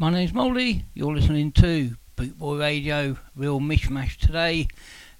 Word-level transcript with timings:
My 0.00 0.10
name's 0.10 0.32
Moldy. 0.32 0.84
You're 0.94 1.16
listening 1.16 1.50
to 1.54 1.96
Bootboy 2.16 2.60
Radio, 2.60 3.16
Real 3.34 3.58
Mishmash 3.58 4.16
today, 4.16 4.68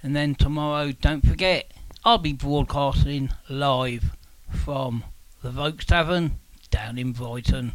and 0.04 0.14
then 0.14 0.36
tomorrow, 0.36 0.92
don't 0.92 1.26
forget, 1.26 1.72
I'll 2.04 2.18
be 2.18 2.32
broadcasting 2.32 3.30
live 3.48 4.14
from 4.48 5.02
the 5.42 5.50
Volks 5.50 5.84
Tavern 5.84 6.38
down 6.70 6.96
in 6.96 7.10
Brighton. 7.10 7.72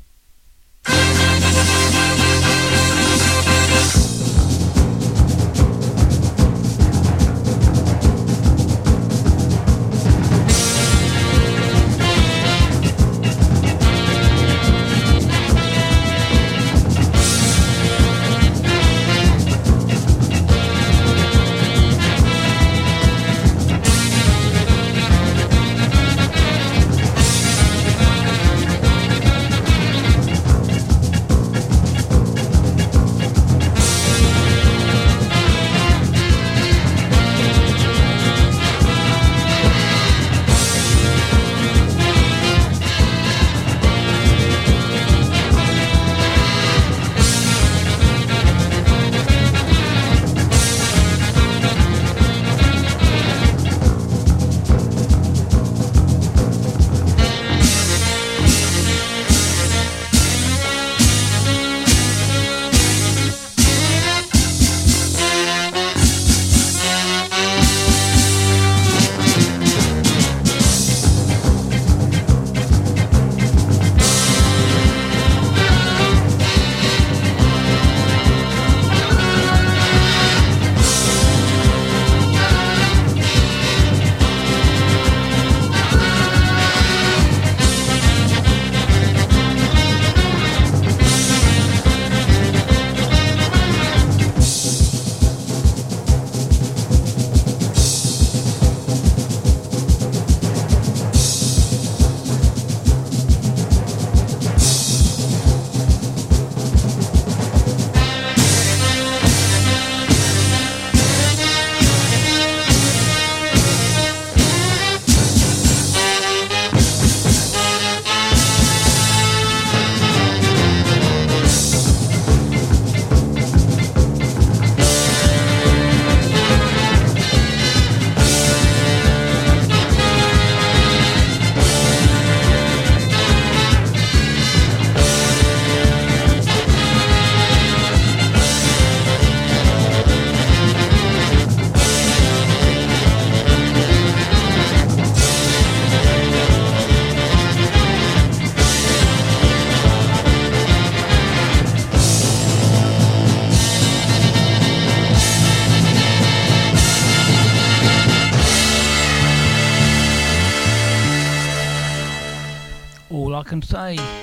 sai. 163.64 164.23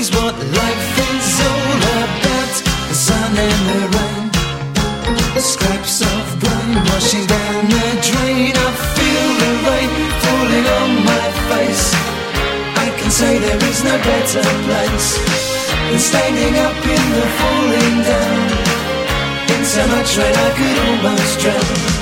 is 0.00 0.10
what 0.16 0.34
life 0.34 0.92
is 1.12 1.30
all 1.48 1.80
about. 2.00 2.54
The 2.88 2.96
sun 3.06 3.32
and 3.46 3.62
the 3.70 3.82
rain, 3.94 4.24
scraps 5.52 6.00
of 6.00 6.24
brain 6.40 6.70
washing 6.88 7.26
down 7.26 7.60
the 7.74 7.86
drain. 8.08 8.52
I 8.66 8.70
feel 8.96 9.28
the 9.42 9.52
rain 9.66 9.92
falling 10.22 10.66
on 10.80 10.90
my 11.10 11.26
face. 11.50 11.86
I 12.84 12.88
can 12.98 13.10
say 13.10 13.32
there 13.44 13.62
is 13.70 13.80
no 13.84 13.96
better 14.10 14.44
place 14.66 15.08
than 15.88 16.00
standing 16.10 16.54
up 16.66 16.80
in 16.96 17.04
the 17.16 17.26
falling 17.38 17.96
down. 18.10 18.46
In 19.54 19.62
so 19.74 19.82
much 19.94 20.10
rain 20.16 20.36
I 20.46 20.50
could 20.56 20.78
almost 20.86 21.40
drown. 21.42 21.99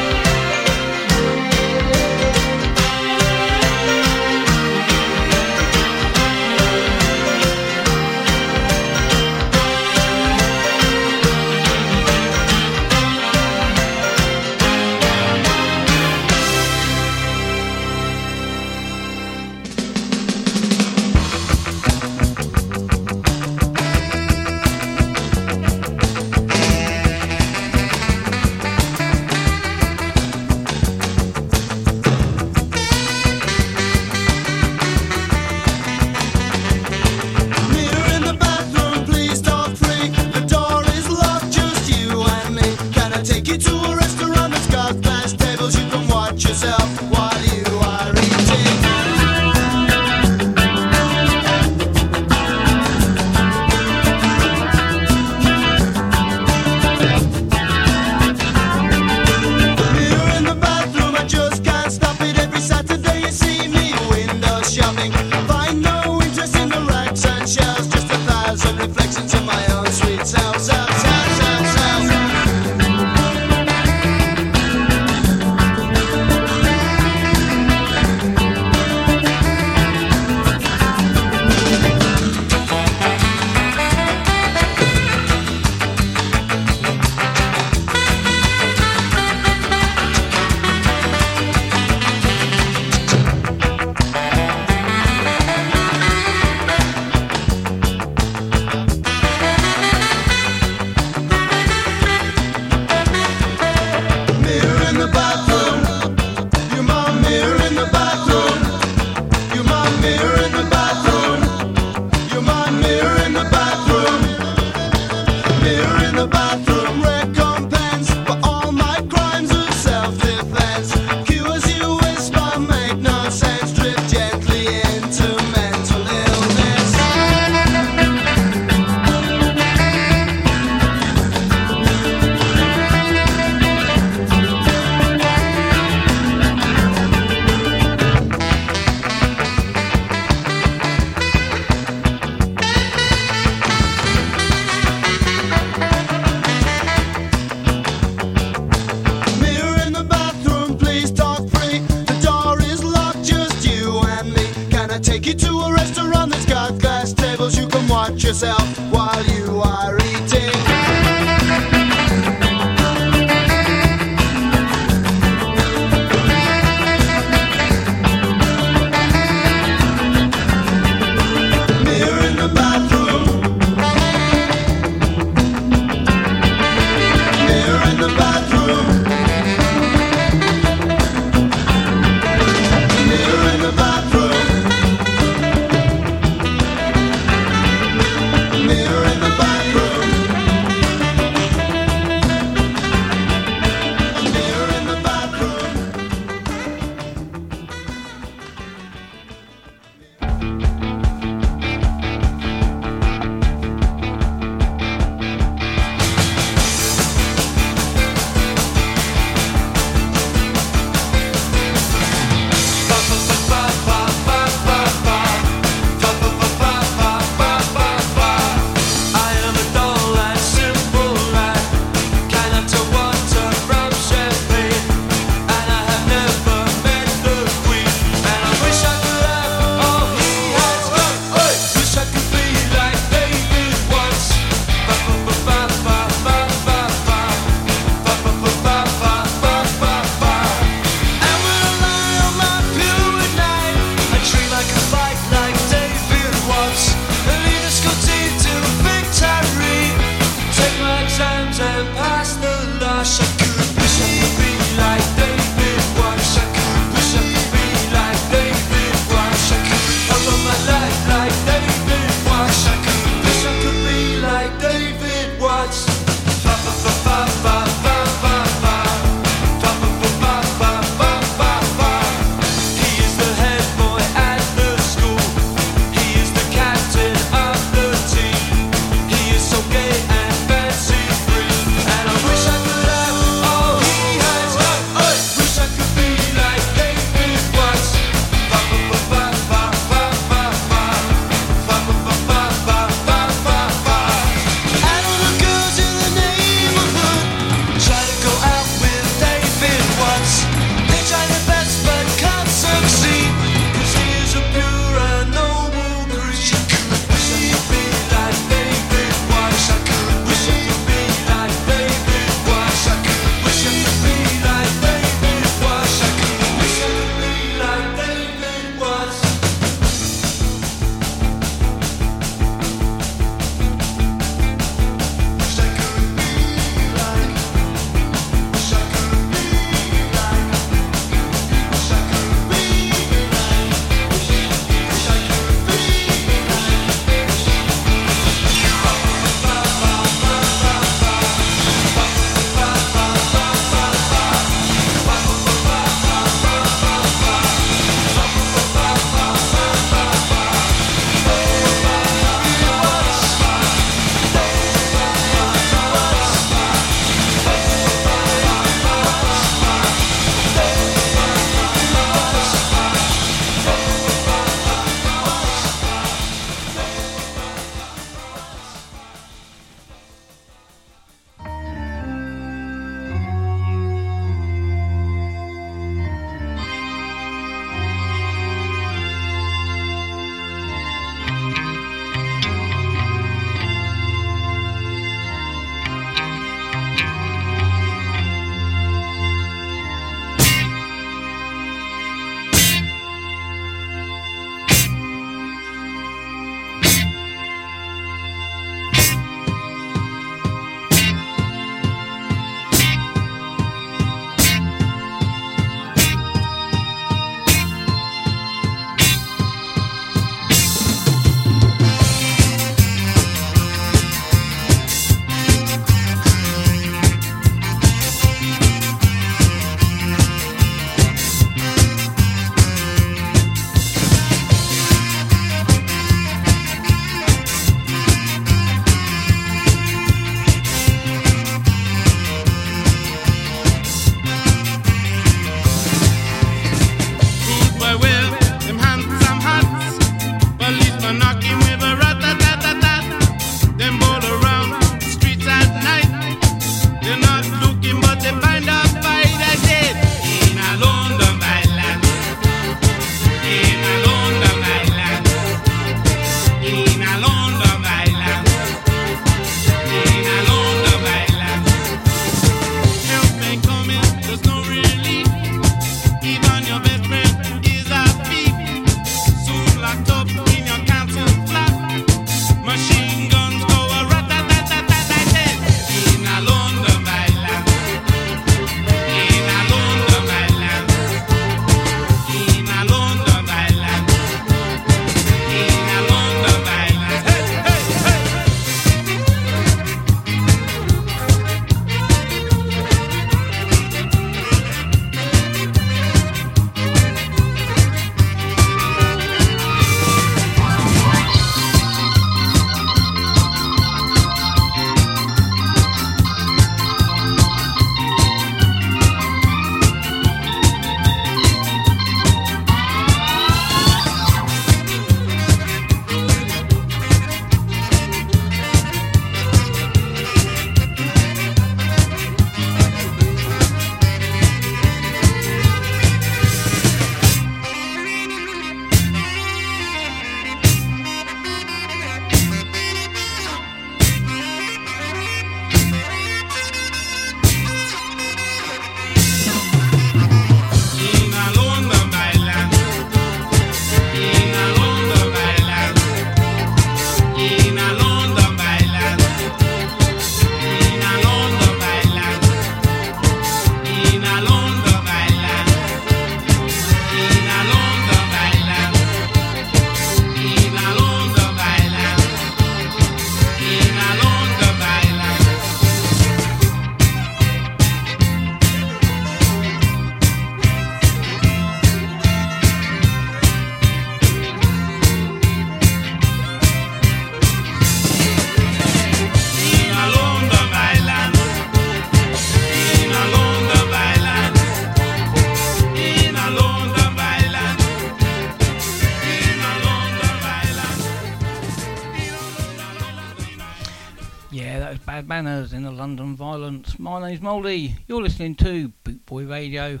Moldy. 597.54 597.94
You're 598.08 598.20
listening 598.20 598.56
to 598.56 598.90
Bootboy 599.04 599.48
Radio, 599.48 600.00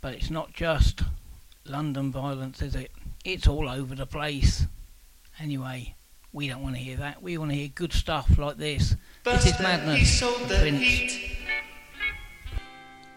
but 0.00 0.12
it's 0.12 0.28
not 0.28 0.52
just 0.52 1.02
London 1.64 2.10
Violence, 2.10 2.60
is 2.62 2.74
it? 2.74 2.90
It's 3.24 3.46
all 3.46 3.68
over 3.68 3.94
the 3.94 4.06
place. 4.06 4.66
Anyway, 5.38 5.94
we 6.32 6.48
don't 6.48 6.64
want 6.64 6.74
to 6.74 6.80
hear 6.82 6.96
that. 6.96 7.22
We 7.22 7.38
want 7.38 7.52
to 7.52 7.56
hear 7.56 7.68
good 7.68 7.92
stuff 7.92 8.36
like 8.38 8.56
this. 8.56 8.96
This 9.22 9.46
is 9.46 9.60
Madness. 9.60 10.20
Prince. 10.48 11.14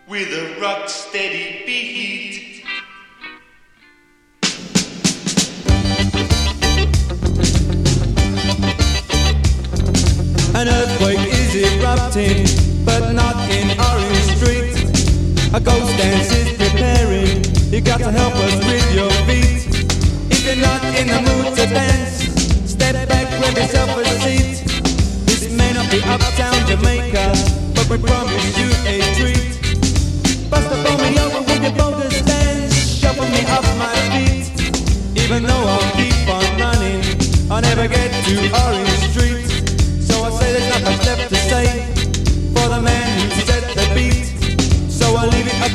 with 0.07 0.27
a 0.27 0.61
rock 0.61 0.87
steady 0.87 1.63
beat. 1.65 2.63
An 10.55 10.67
earthquake 10.67 11.17
is 11.17 11.55
erupting, 11.55 12.85
but 12.85 13.11
not 13.13 13.32
in 13.32 13.32
Orange 13.32 13.32
Street. 13.32 13.32
A 15.53 15.59
ghost 15.59 15.95
dance 15.97 16.31
is 16.33 16.49
preparing. 16.57 17.45
You 17.71 17.79
got 17.79 17.99
to 17.99 18.09
help 18.09 18.33
us 18.33 18.55
with 18.65 18.95
your 18.95 19.11
feet. 19.29 19.69
If 20.33 20.41
you're 20.47 20.57
not 20.57 20.81
in 20.97 21.05
the 21.05 21.21
mood 21.21 21.53
to 21.53 21.67
dance, 21.69 22.25
step 22.65 23.07
back, 23.07 23.29
grab 23.37 23.55
yourself 23.55 23.95
a 23.95 24.03
seat. 24.25 24.65
This 25.29 25.53
may 25.53 25.71
not 25.73 25.91
be 25.91 26.01
uptown 26.09 26.57
Jamaica, 26.65 27.37
but 27.75 27.85
we 27.87 27.99
promise 28.01 28.57
you 28.57 28.65
a 28.89 28.97
treat. 29.13 30.49
Bust 30.49 30.73
up 30.73 30.89
on 30.89 30.97
me 31.05 31.19
over 31.21 31.45
with 31.45 31.61
your 31.61 31.75
bogus 31.77 32.19
dance, 32.23 32.73
shuffle 32.97 33.29
me 33.29 33.45
off 33.53 33.69
my 33.77 33.93
feet. 34.09 34.49
Even 35.21 35.43
though 35.43 35.65
I'll 35.69 35.91
keep 35.93 36.17
on 36.33 36.49
running, 36.57 37.05
I'll 37.51 37.61
never 37.61 37.87
get 37.87 38.09
to 38.09 38.35
Orange 38.57 39.05
Street. 39.13 39.45
So 40.01 40.17
I 40.23 40.31
say 40.31 40.49
there's 40.49 40.69
not 40.73 40.81
much 40.81 41.05
left 41.05 41.29
to 41.29 41.35
say 41.35 41.93
for 42.57 42.69
the 42.73 42.81
man 42.81 43.12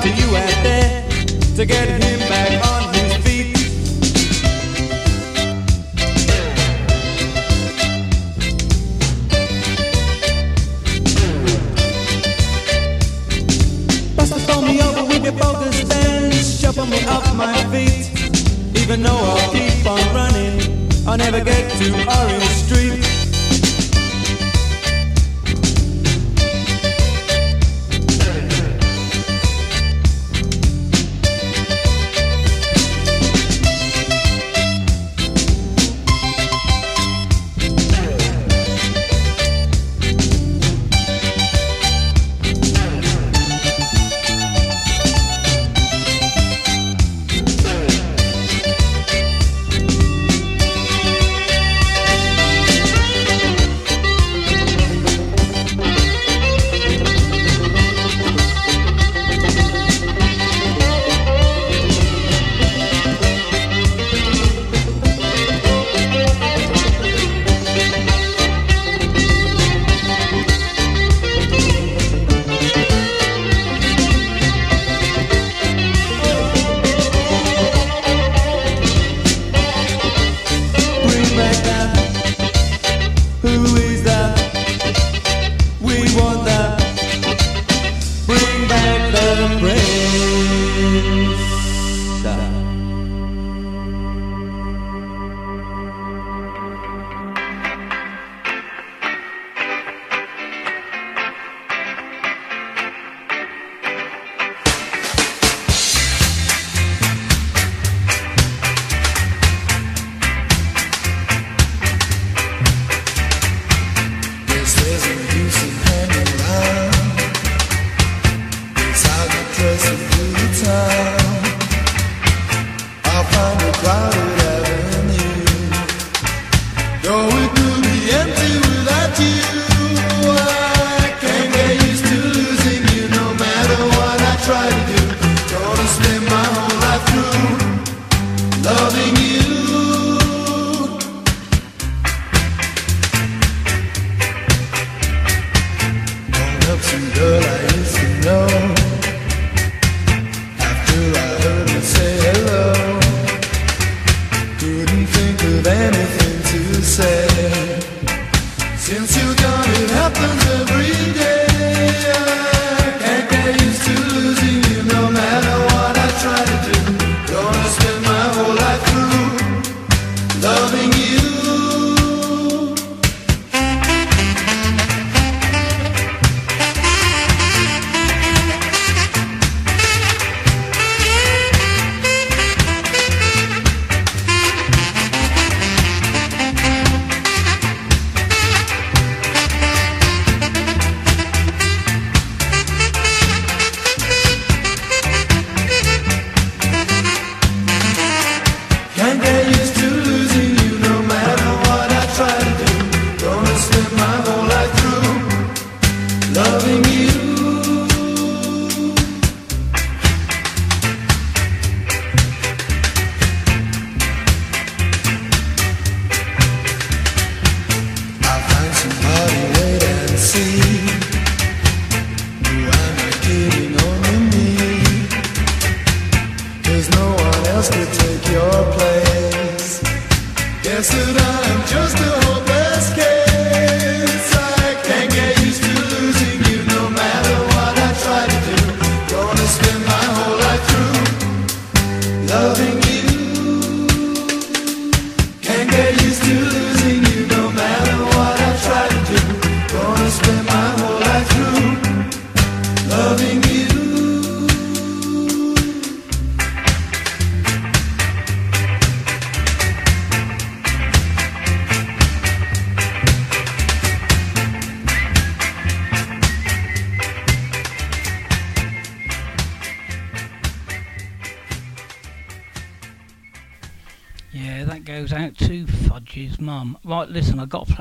to 0.02 0.08
you 0.10 0.36
out 0.36 0.62
there 0.62 1.08
to 1.56 1.66
get 1.66 1.88
him 1.88 2.18
back 2.28 2.52
on 2.70 2.94
his 2.94 3.16
feet. 3.24 3.52
Bust 14.16 14.34
the 14.34 14.40
phone 14.46 14.66
me 14.66 14.80
over 14.82 15.04
with 15.04 15.24
your 15.24 15.32
bogus 15.32 15.82
dance, 15.88 16.60
shuffle 16.60 16.86
me 16.86 17.04
off 17.06 17.34
my 17.34 17.56
feet. 17.72 18.10
Even 18.80 19.02
though 19.02 19.10
I'll 19.10 19.52
keep 19.52 19.84
on 19.84 20.14
running, 20.14 20.88
I'll 21.08 21.18
never 21.18 21.42
get 21.42 21.70
to 21.78 21.92
Orange 22.06 22.44
Street. 22.44 23.07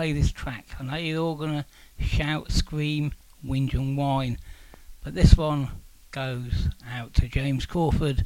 Play 0.08 0.13
this 0.13 0.32
track. 0.32 0.65
I 0.80 0.84
know 0.84 0.96
you're 0.96 1.22
all 1.22 1.36
going 1.36 1.65
to 1.65 1.65
shout, 2.02 2.50
scream, 2.50 3.12
whinge 3.46 3.74
and 3.74 3.98
whine. 3.98 4.38
But 5.04 5.15
this 5.15 5.36
one 5.36 5.67
goes 6.12 6.70
out 6.89 7.13
to 7.15 7.28
James 7.28 7.65
Crawford 7.65 8.26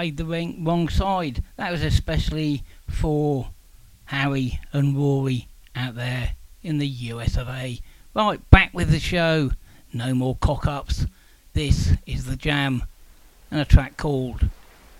played 0.00 0.16
the 0.16 0.54
wrong 0.62 0.88
side. 0.88 1.44
That 1.58 1.70
was 1.70 1.82
especially 1.82 2.62
for 2.88 3.50
Harry 4.06 4.58
and 4.72 4.96
Rory 4.96 5.46
out 5.76 5.94
there 5.94 6.36
in 6.62 6.78
the 6.78 6.86
US 6.86 7.36
of 7.36 7.50
A. 7.50 7.78
Right, 8.14 8.40
back 8.48 8.72
with 8.72 8.92
the 8.92 8.98
show. 8.98 9.50
No 9.92 10.14
more 10.14 10.36
cock 10.36 10.66
ups. 10.66 11.04
This 11.52 11.92
is 12.06 12.24
the 12.24 12.36
jam 12.36 12.84
and 13.50 13.60
a 13.60 13.66
track 13.66 13.98
called 13.98 14.48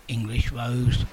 English 0.06 0.52
Rose. 0.52 1.06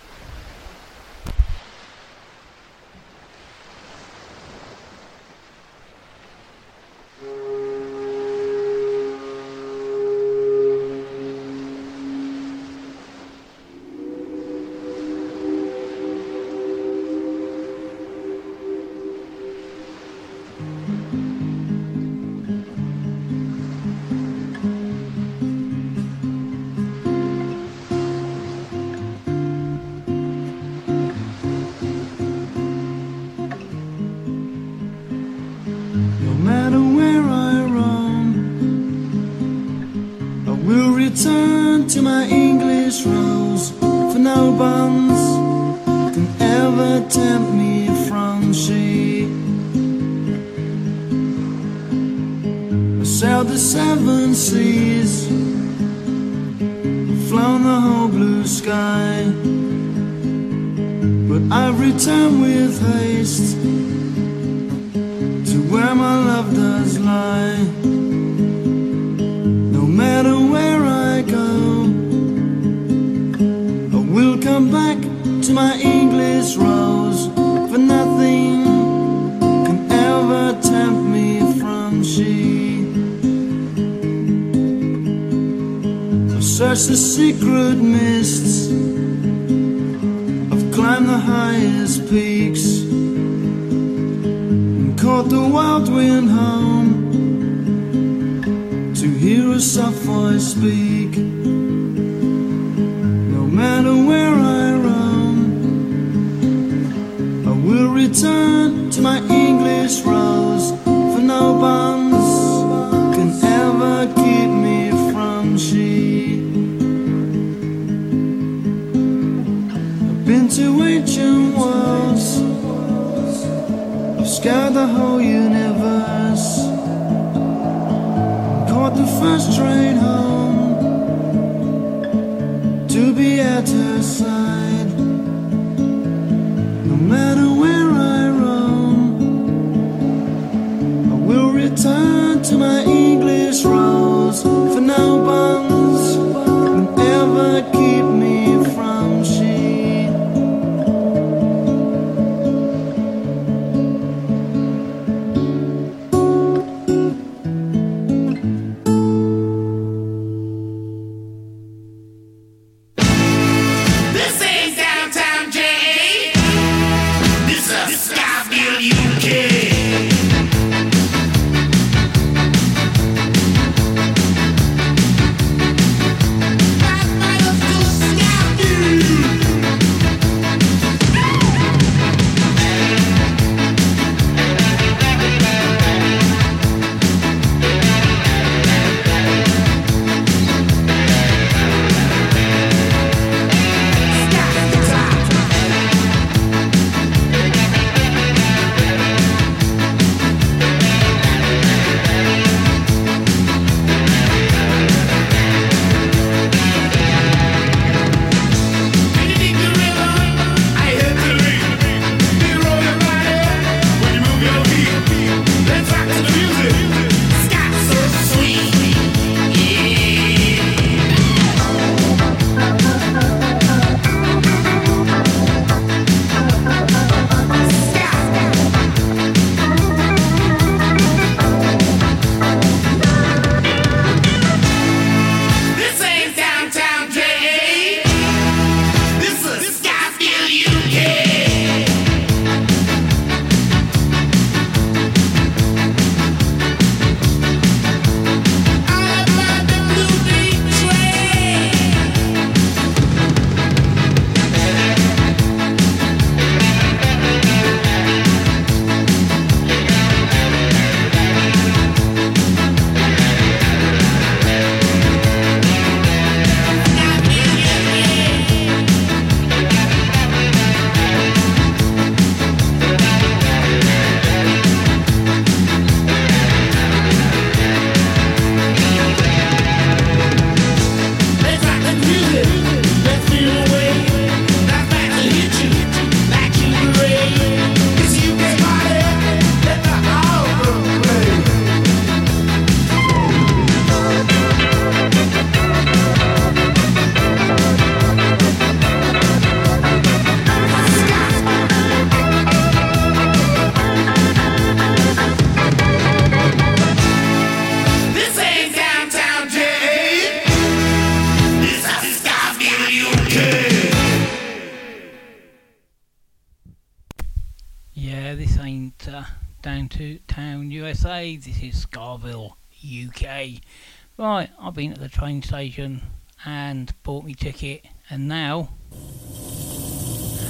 been 324.77 324.93
at 324.93 324.99
the 324.99 325.09
train 325.09 325.41
station 325.41 325.99
and 326.45 326.93
bought 327.01 327.25
me 327.25 327.33
ticket 327.33 327.83
and 328.11 328.27
now 328.27 328.69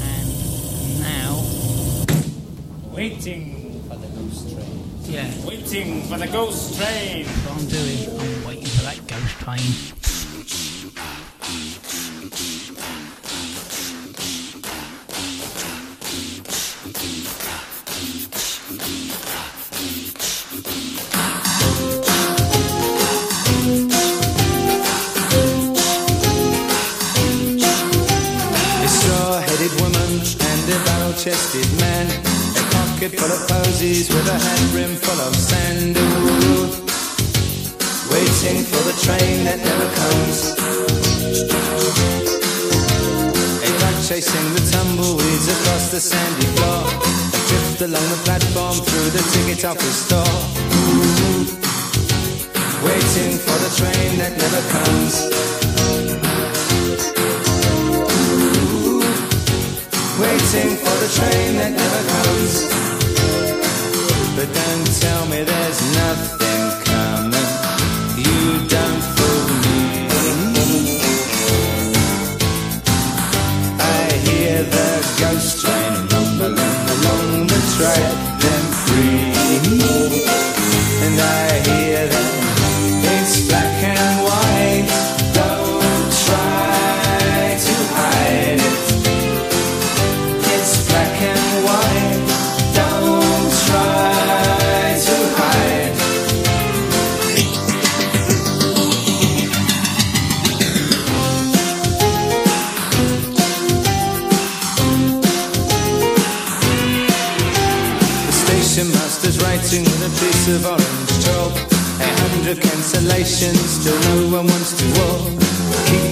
and 0.01 0.99
now 0.99 1.41
waiting 2.91 3.81
for 3.87 3.95
the 3.95 4.07
ghost 4.07 4.53
train. 4.53 4.83
Yeah. 5.03 5.47
Waiting 5.47 6.01
for 6.01 6.17
the 6.17 6.27
ghost 6.27 6.75
train. 6.77 7.25
What 7.25 7.61
i'm 7.61 7.67
doing 7.69 8.19
i'm 8.19 8.45
waiting 8.45 8.65
for 8.65 8.81
that 8.81 9.07
ghost 9.07 9.33
train. 9.39 9.96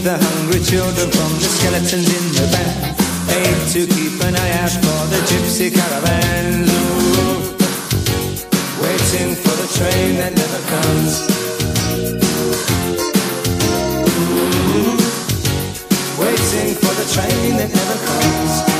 the 0.06 0.18
hungry 0.24 0.62
children 0.62 1.10
from 1.10 1.32
the 1.42 1.50
skeletons 1.50 2.06
in 2.06 2.26
the 2.38 2.46
van. 2.54 2.94
Aid 3.28 3.58
to 3.74 3.88
keep 3.90 4.22
an 4.22 4.36
eye 4.36 4.52
out 4.62 4.70
for 4.70 5.02
the 5.10 5.18
gypsy 5.26 5.74
caravans. 5.74 6.70
Ooh, 6.70 7.42
waiting 8.86 9.34
for 9.34 9.56
the 9.58 9.68
train 9.74 10.18
that 10.22 10.34
never 10.38 10.62
comes. 10.74 11.12
Ooh, 14.78 14.94
waiting 16.22 16.76
for 16.76 16.94
the 17.02 17.08
train 17.12 17.58
that 17.58 17.74
never 17.74 17.98
comes. 18.06 18.75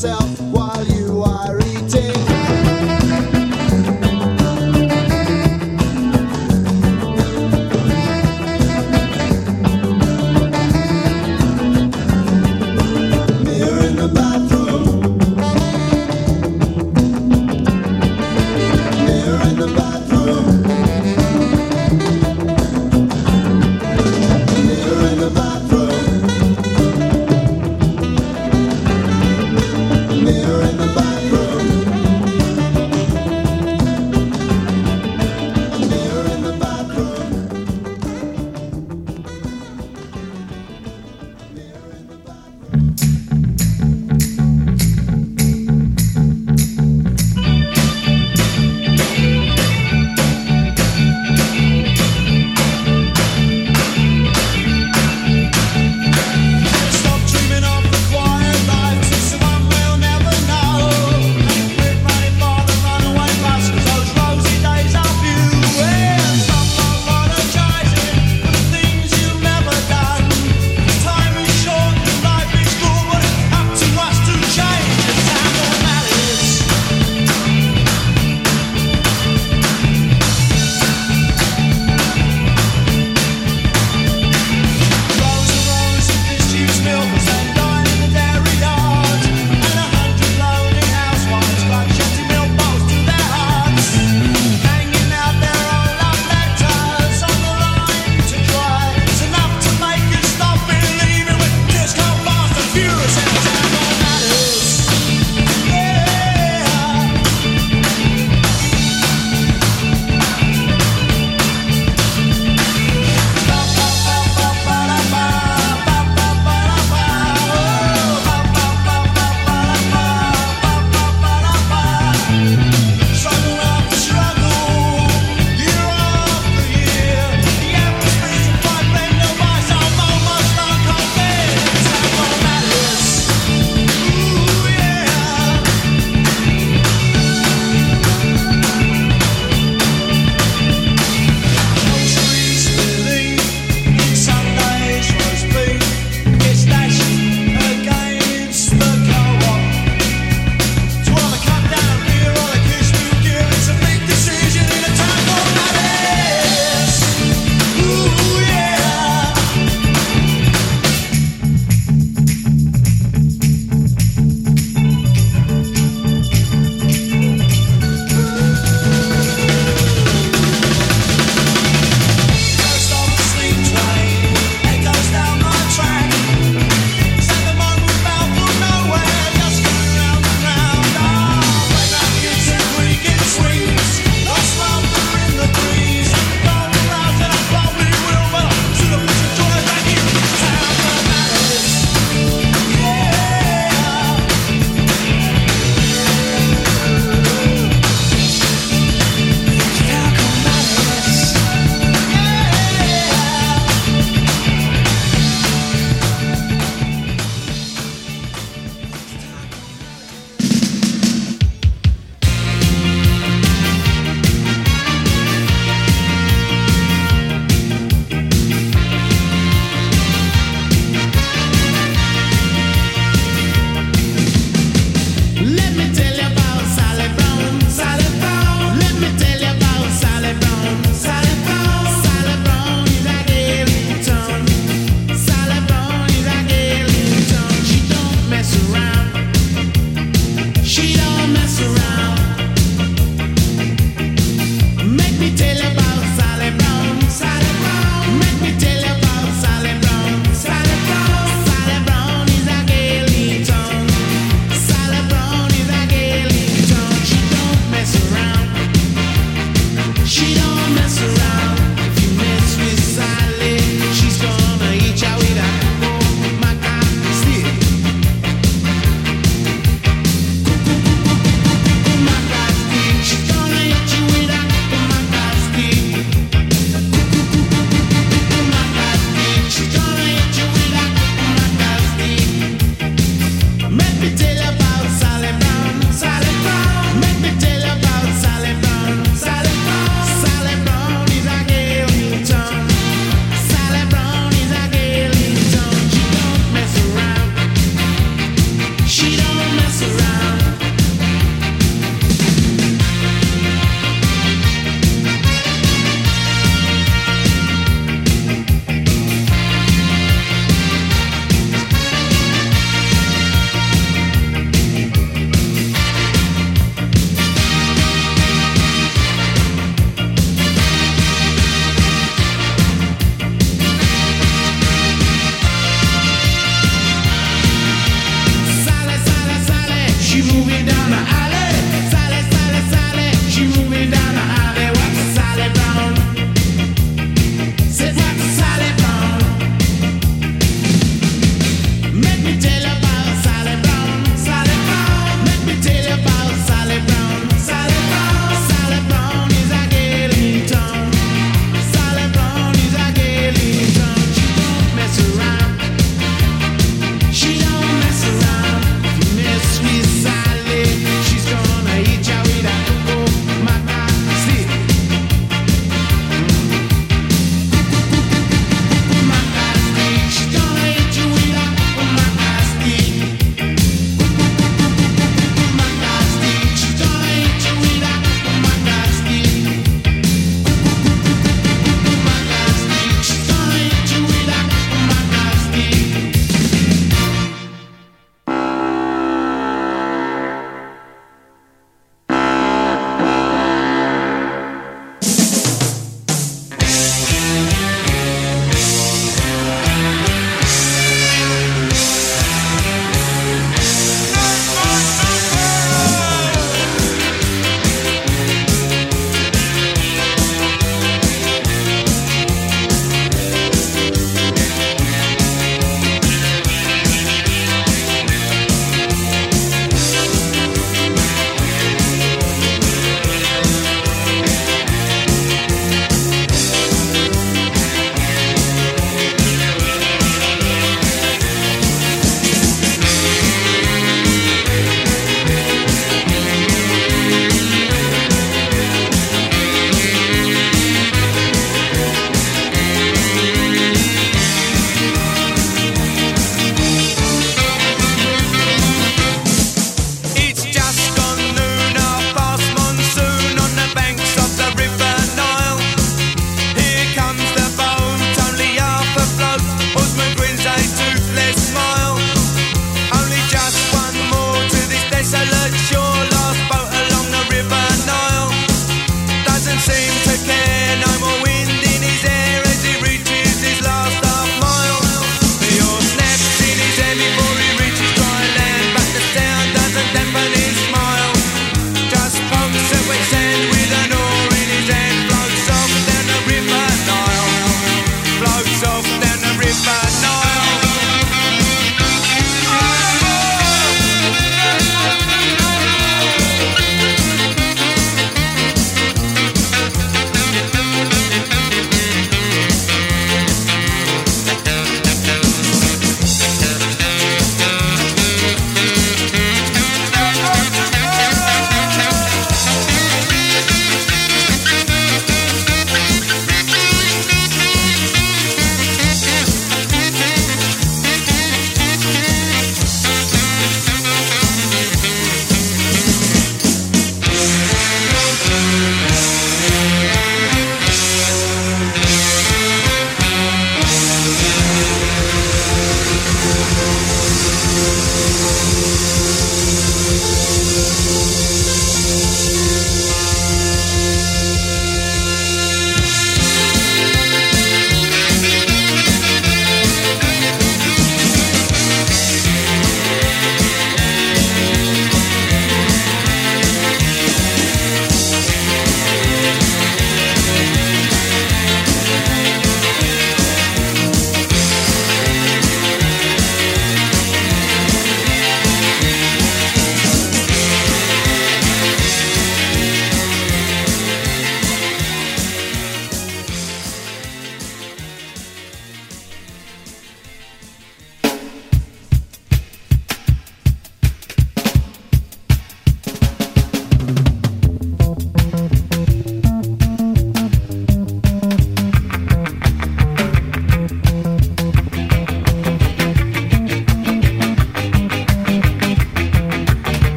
Can 0.00 0.27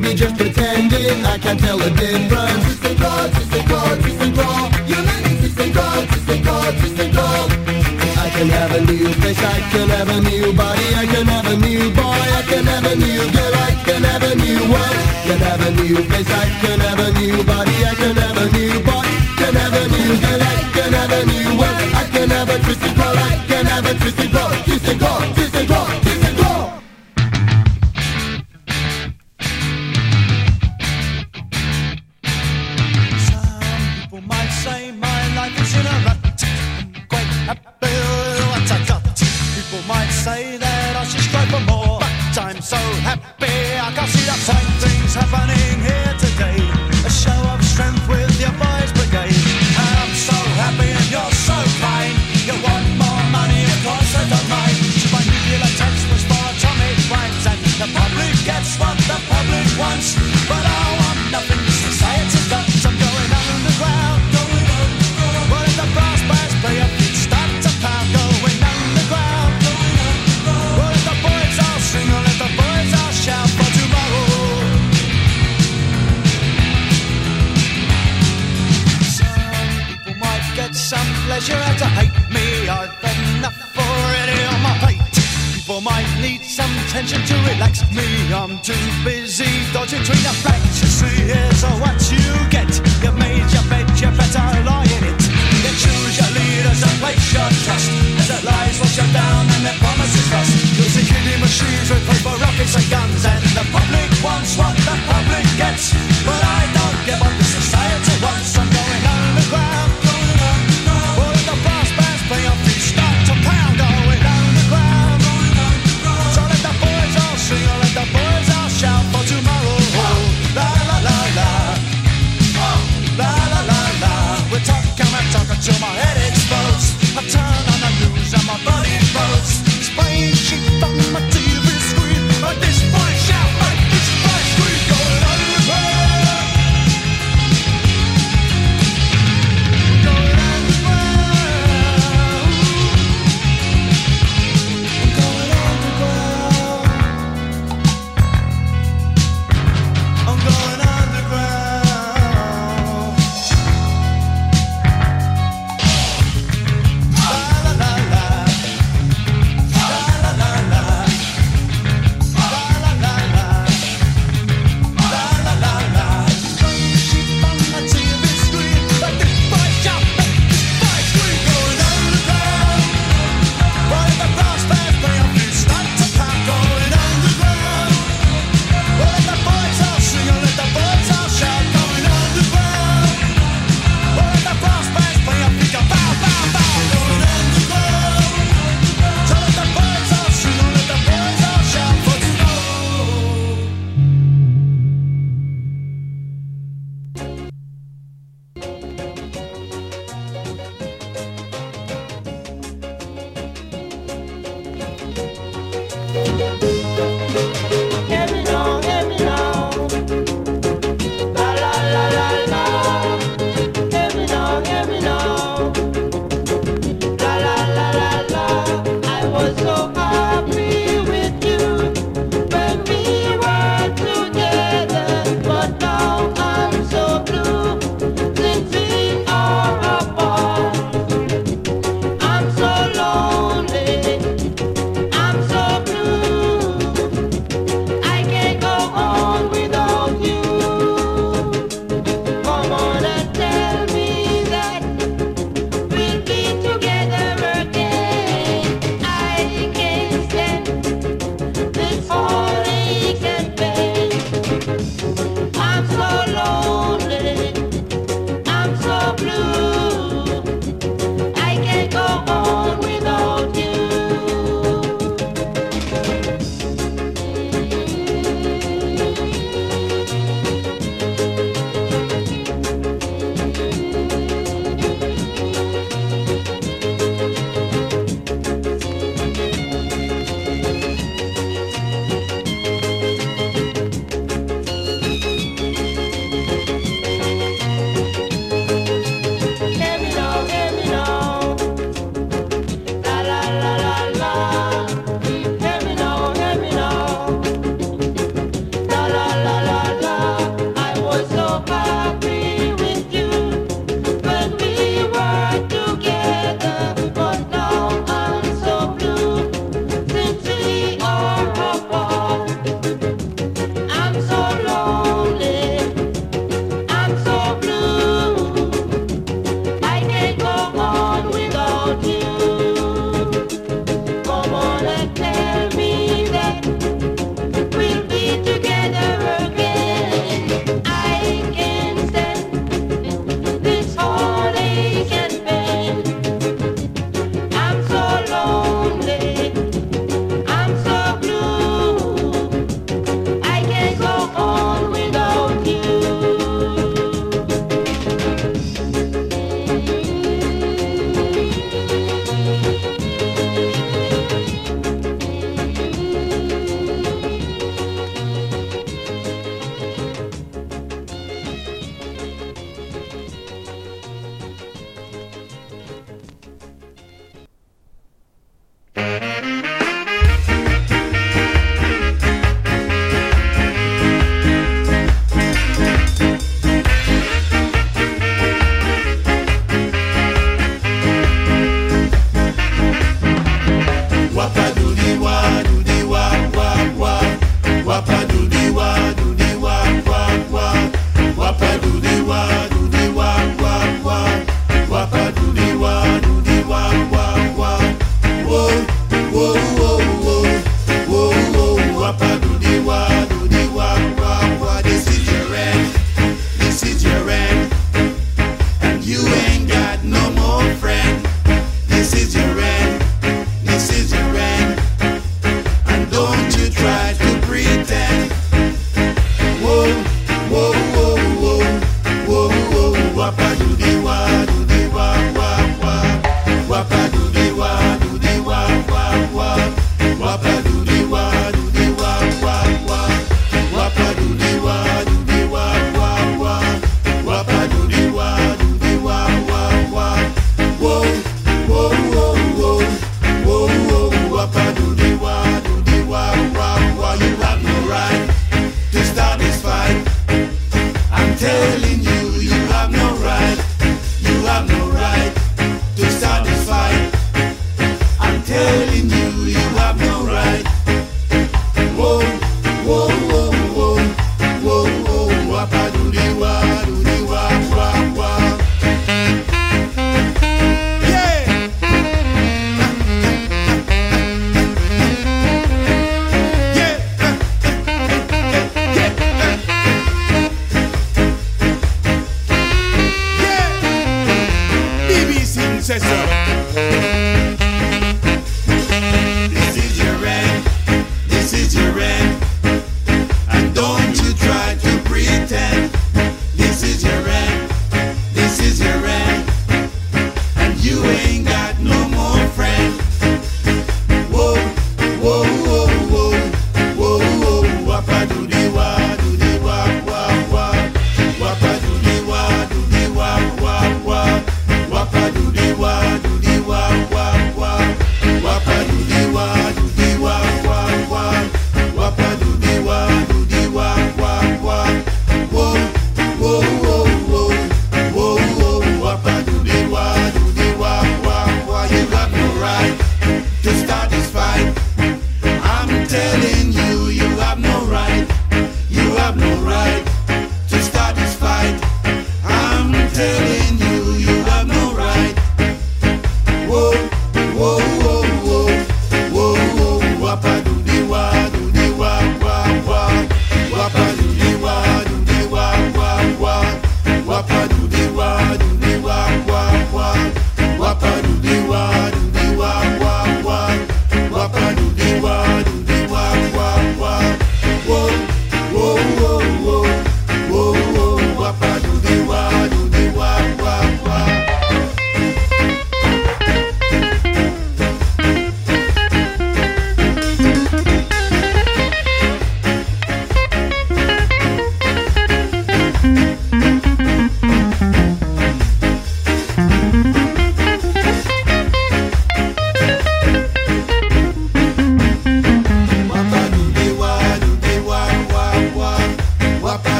maybe 0.00 0.14
just 0.14 0.36
pretending 0.36 1.26
I 1.26 1.38
can't 1.38 1.58
tell 1.58 1.78
the 1.78 1.90
difference. 1.90 2.64
Just 2.64 2.84
a 2.84 2.94
God, 2.94 3.32
just 3.32 3.52
a 3.52 3.68
God, 3.68 4.00
just 4.00 4.22
a 4.22 4.30
God. 4.30 4.88
You're 4.88 5.02
learning 5.02 5.38
just 5.42 5.58
a 5.58 5.70
God, 5.72 6.08
just 6.08 6.28
a 6.28 6.38
God, 6.38 6.74
just 6.74 6.98
a 6.98 7.08
God. 7.10 7.50
I 8.24 8.30
can 8.30 8.48
have 8.48 8.72
a 8.78 8.80
new 8.86 9.08
face, 9.20 9.42
I 9.42 9.60
can 9.72 9.88
have 9.88 10.08
a 10.08 10.20
new 10.20 10.52
body, 10.52 10.88
I 10.94 11.06
can 11.06 11.26
have 11.26 11.46
a 11.46 11.56
new 11.56 11.90
boy, 11.90 12.20
I 12.38 12.42
can 12.46 12.64
have 12.66 12.86
a 12.86 12.94
new 12.94 13.22
girl, 13.32 13.54
I 13.68 13.72
can 13.84 14.02
have 14.04 14.22
a 14.22 14.34
new 14.36 14.60
wife, 14.70 15.02
can 15.26 15.38
have 15.48 15.62
a 15.66 15.70
new 15.82 15.96
face, 16.10 16.30
I 16.30 16.46
can 16.62 16.80
have 16.80 17.00
a 17.00 17.10
new 17.18 17.42
body. 17.44 17.87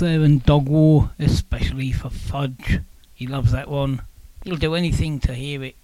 There 0.00 0.22
and 0.22 0.44
Dog 0.44 0.66
War, 0.66 1.10
especially 1.18 1.92
for 1.92 2.08
Fudge. 2.08 2.80
He 3.14 3.26
loves 3.26 3.52
that 3.52 3.68
one. 3.68 4.00
He'll 4.42 4.56
do 4.56 4.74
anything 4.74 5.20
to 5.20 5.34
hear 5.34 5.62
it. 5.62 5.76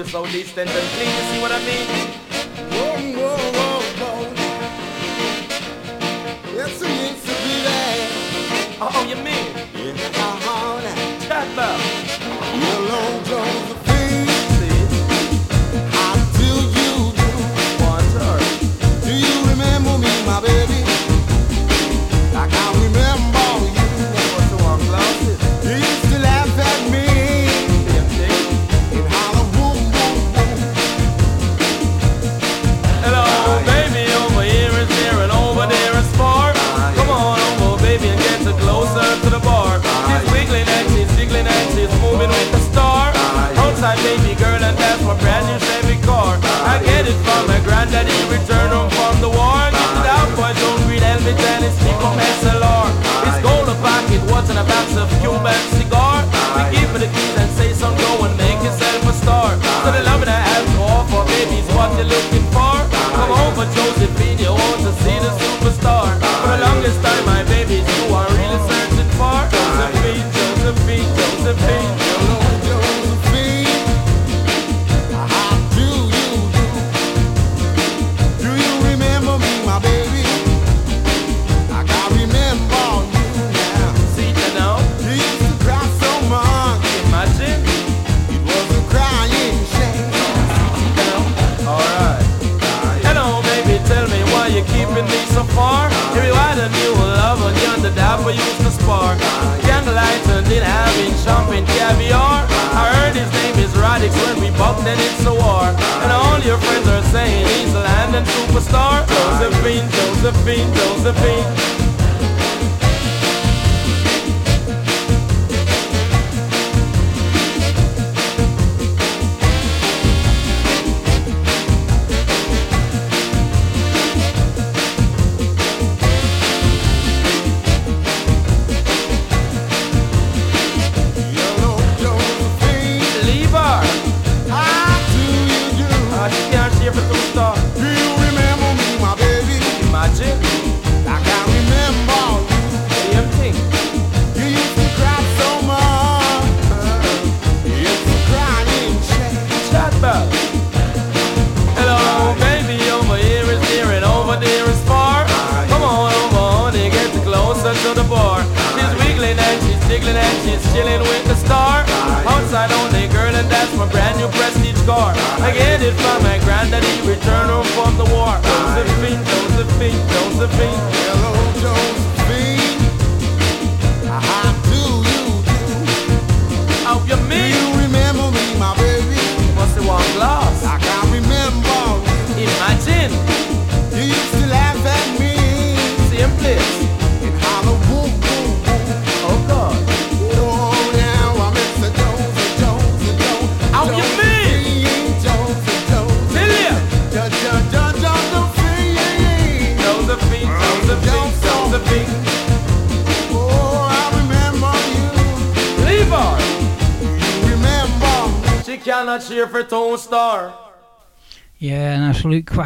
yourself, 0.00 0.32
these 0.32 0.50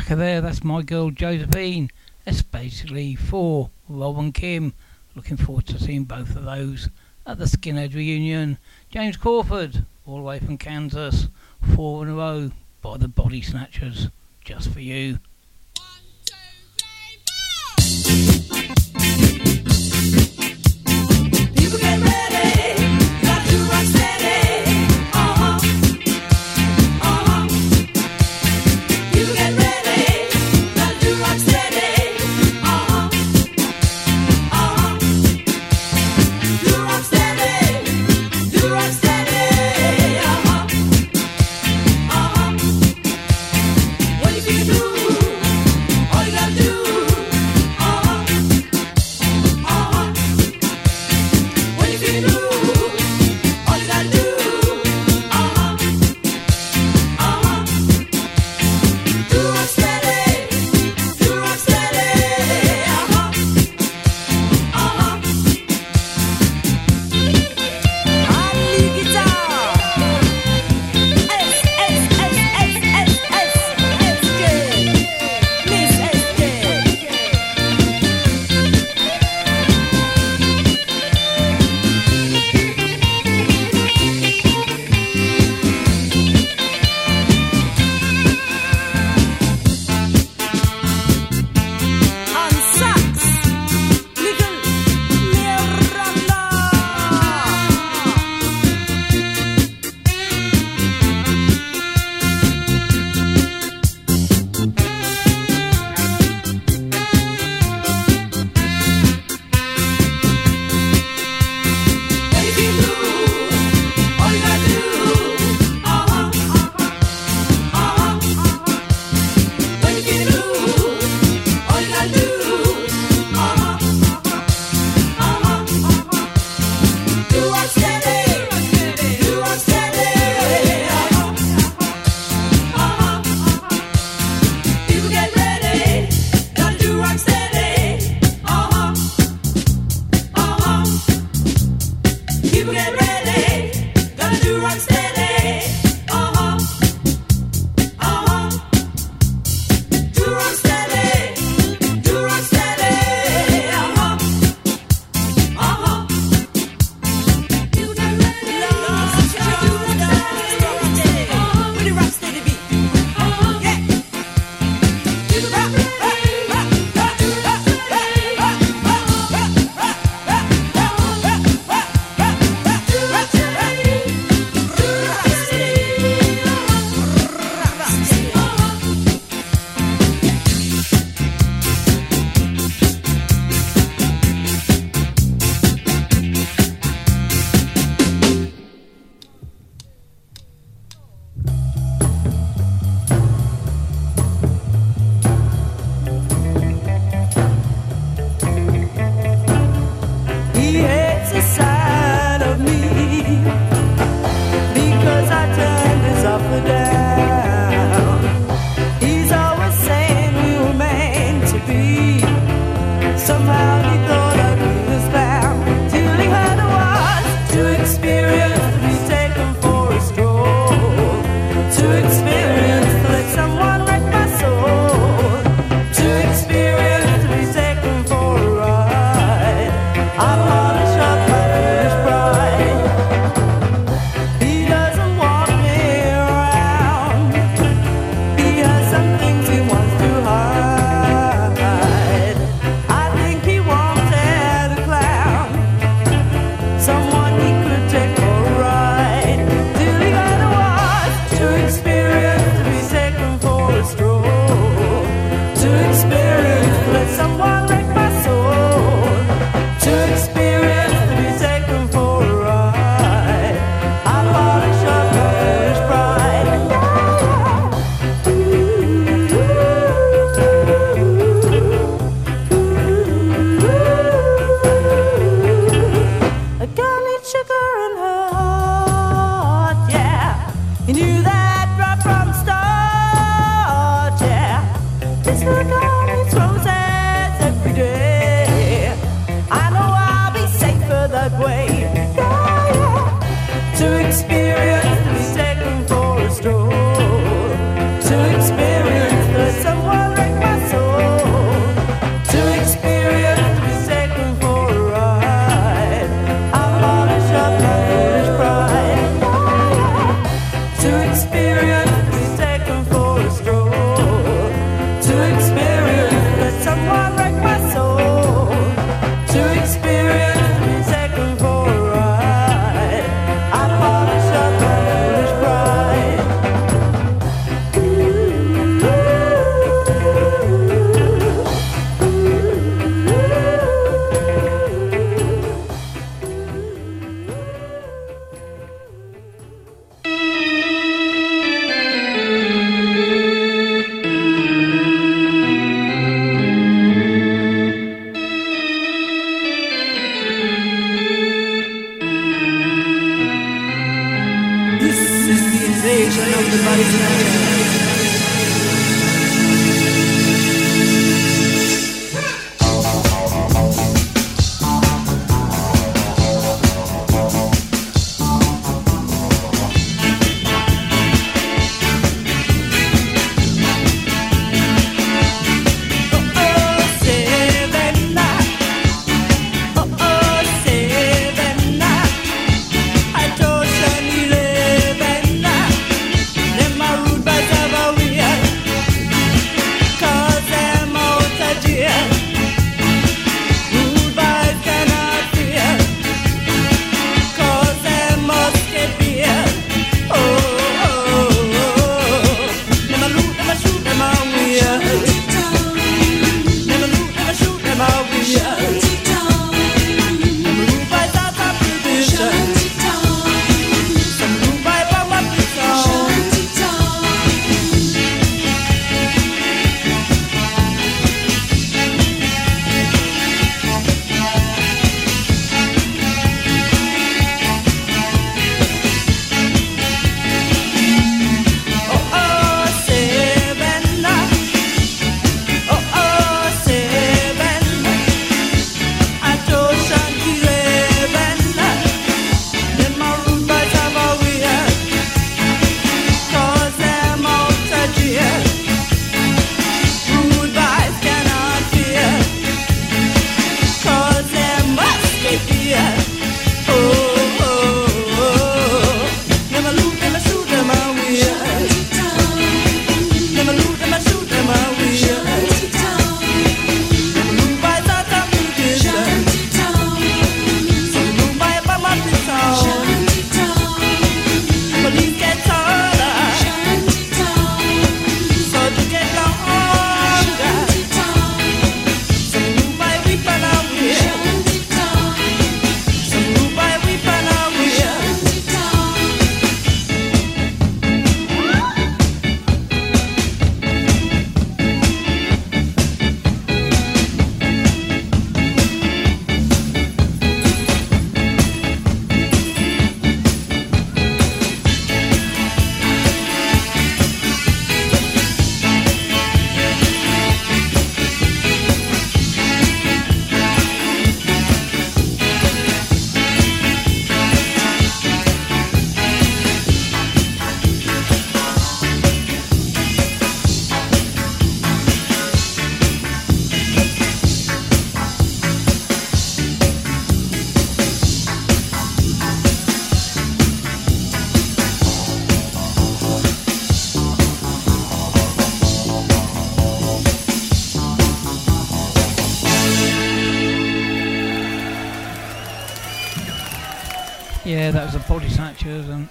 there, 0.08 0.40
that's 0.40 0.62
my 0.62 0.82
girl 0.82 1.10
Josephine. 1.10 1.90
That's 2.24 2.42
basically 2.42 3.14
for 3.14 3.70
Rob 3.88 4.18
and 4.18 4.34
Kim. 4.34 4.74
Looking 5.14 5.36
forward 5.36 5.66
to 5.68 5.78
seeing 5.78 6.04
both 6.04 6.36
of 6.36 6.44
those 6.44 6.88
at 7.26 7.38
the 7.38 7.46
Skinhead 7.46 7.94
reunion. 7.94 8.58
James 8.90 9.16
Crawford, 9.16 9.86
all 10.06 10.16
the 10.16 10.22
way 10.22 10.38
from 10.38 10.58
Kansas, 10.58 11.28
four 11.74 12.02
in 12.04 12.10
a 12.10 12.14
row 12.14 12.50
by 12.82 12.98
the 12.98 13.08
Bodysnatchers, 13.08 14.10
just 14.44 14.70
for 14.70 14.80
you. 14.80 15.20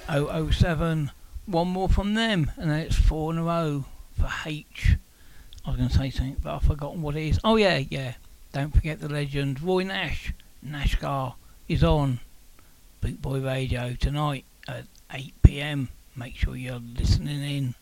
007. 0.08 1.12
One 1.46 1.68
more 1.68 1.90
from 1.90 2.14
them, 2.14 2.52
and 2.58 2.72
then 2.72 2.80
it's 2.80 2.96
four 2.96 3.32
in 3.32 3.38
a 3.38 3.44
row 3.44 3.86
for 4.18 4.30
H. 4.46 4.96
I 5.66 5.70
was 5.70 5.78
going 5.78 5.90
to 5.90 5.98
say 5.98 6.10
something, 6.10 6.38
but 6.42 6.56
I've 6.56 6.64
forgotten 6.64 7.02
what 7.02 7.16
it 7.16 7.28
is. 7.28 7.40
Oh, 7.44 7.56
yeah, 7.56 7.82
yeah. 7.90 8.14
Don't 8.52 8.74
forget 8.74 9.00
the 9.00 9.10
legend. 9.10 9.62
Roy 9.62 9.84
Nash, 9.84 10.34
NASCAR, 10.66 11.36
is 11.68 11.84
on 11.84 12.20
Boot 13.02 13.22
Boy 13.22 13.40
Radio 13.40 13.94
tonight 14.00 14.46
at 14.68 14.86
8 15.12 15.34
pm. 15.42 15.90
Make 16.16 16.36
sure 16.36 16.56
you're 16.56 16.80
listening 16.80 17.42
in. 17.42 17.76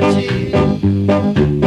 Mariachi. 0.00 1.59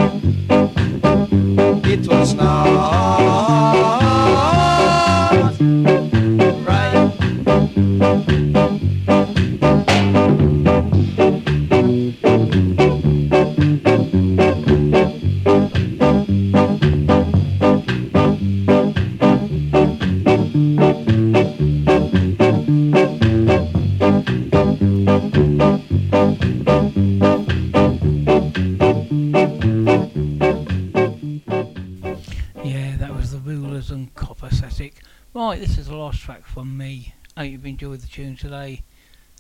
enjoyed 37.84 38.00
the 38.00 38.08
tune 38.08 38.38
today, 38.38 38.82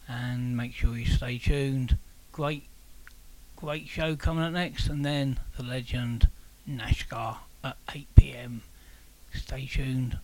and 0.05 0.57
make 0.57 0.73
sure 0.73 0.97
you 0.97 1.05
stay 1.05 1.37
tuned. 1.37 1.95
Great, 2.33 2.65
great 3.55 3.87
show 3.87 4.17
coming 4.17 4.43
up 4.43 4.51
next, 4.51 4.87
and 4.87 5.05
then 5.05 5.39
the 5.55 5.63
legend 5.63 6.27
Nashgar 6.69 7.37
at 7.63 7.77
8 7.95 8.05
pm. 8.15 8.61
Stay 9.33 9.65
tuned. 9.65 10.17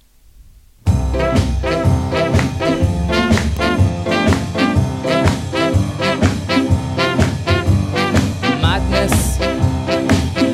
Madness, 8.62 9.40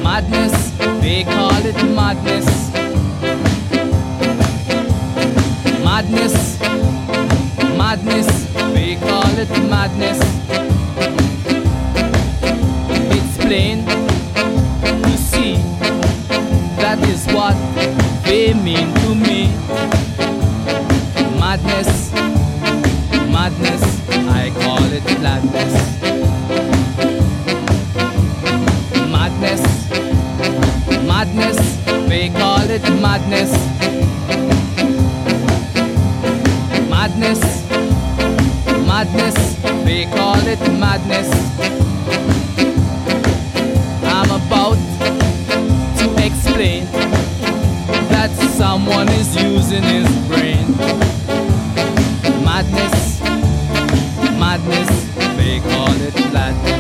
madness, 0.03 0.69
they 1.01 1.23
call 1.23 1.65
it 1.65 1.95
madness. 1.95 2.45
Madness 5.83 6.74
Madness. 7.87 8.27
we 8.73 8.95
call 8.95 9.29
it 9.37 9.49
madness. 9.69 10.19
It's 13.15 13.37
plain 13.37 13.85
to 13.85 15.17
see. 15.29 15.57
That 16.81 16.97
is 17.07 17.27
what 17.27 17.55
they 18.25 18.55
mean 18.55 18.91
to 19.01 19.13
me. 19.13 19.53
Madness. 21.39 22.11
Madness. 23.29 23.83
I 24.41 24.49
call 24.63 24.83
it 24.91 25.05
madness. 25.21 25.75
Madness. 29.13 29.63
Madness. 31.05 31.59
They 32.09 32.29
call 32.29 32.67
it 32.67 32.81
madness. 32.99 33.53
Madness. 36.89 37.64
Madness. 38.95 39.35
They 39.83 40.05
call 40.05 40.39
it 40.47 40.59
madness. 40.79 41.29
I'm 44.05 44.31
about 44.31 44.79
to 45.99 46.25
explain 46.25 46.85
that 48.13 48.31
someone 48.55 49.09
is 49.09 49.35
using 49.35 49.83
his 49.83 50.07
brain. 50.29 50.65
Madness, 52.45 53.19
madness, 54.39 54.89
they 55.35 55.59
call 55.59 55.91
it 56.01 56.15
gladness. 56.31 56.74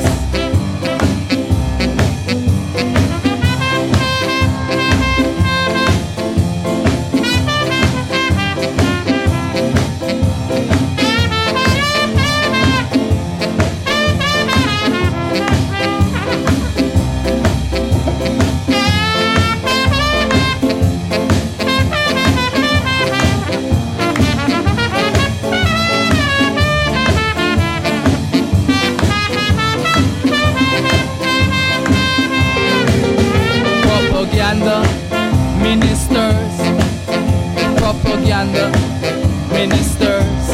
Ministers. 39.67 40.47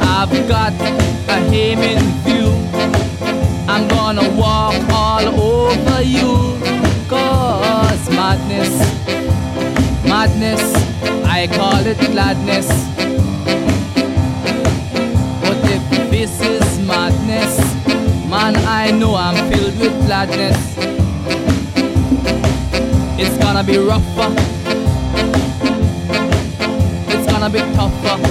I've 0.00 0.32
got 0.48 0.72
a 1.28 1.38
aim 1.52 1.80
in 1.80 2.02
view. 2.24 2.50
I'm 3.68 3.88
gonna 3.88 4.26
walk 4.36 4.74
all 4.90 5.26
over 5.52 6.02
you. 6.02 6.32
Cause 7.08 8.08
madness, 8.10 8.74
madness, 10.08 10.62
I 11.26 11.46
call 11.48 11.84
it 11.92 11.98
gladness. 12.12 12.68
But 15.44 15.58
if 15.76 16.10
this 16.10 16.40
is 16.40 16.78
madness, 16.86 17.58
man, 18.30 18.56
I 18.82 18.92
know 18.92 19.14
I'm 19.14 19.36
filled 19.50 19.78
with 19.78 19.94
gladness. 20.06 20.58
It's 23.20 23.36
gonna 23.44 23.64
be 23.64 23.76
rougher. 23.76 24.49
Gonna 27.52 27.66
be 27.66 27.74
tougher. 27.74 28.22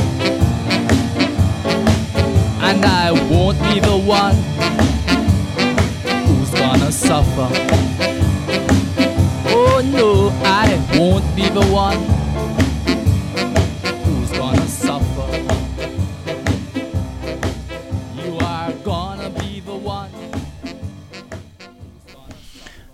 And 2.62 2.86
I 2.86 3.12
won't 3.30 3.60
be 3.64 3.80
the 3.82 3.98
one 3.98 4.36
who's 6.26 6.52
gonna 6.52 6.92
suffer. 6.92 7.50
Oh 9.48 9.82
no, 9.84 10.30
I 10.46 10.80
won't 10.98 11.36
be 11.36 11.50
the 11.50 11.66
one 11.66 12.00
who's 14.06 14.32
gonna 14.32 14.68
suffer. 14.68 15.28
You 18.24 18.38
are 18.38 18.72
gonna 18.86 19.30
be 19.32 19.60
the 19.60 19.76
one. 19.76 20.12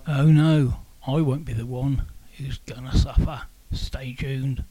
Oh 0.08 0.26
no, 0.26 0.74
I 1.06 1.22
won't 1.22 1.46
be 1.46 1.54
the 1.54 1.68
one 1.68 2.02
who's 2.38 2.58
gonna 2.60 2.98
suffer. 2.98 3.44
Stay 3.74 4.14
tuned. 4.14 4.64